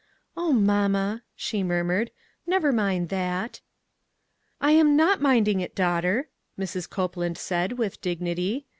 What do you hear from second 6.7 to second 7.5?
Copeland